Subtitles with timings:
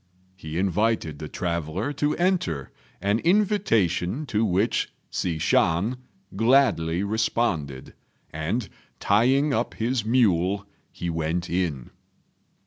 [0.35, 5.97] He invited the traveller to enter, an invitation to which Hsi Shan
[6.35, 7.93] gladly responded;
[8.31, 8.67] and,
[8.99, 11.91] tying up his mule, he went in.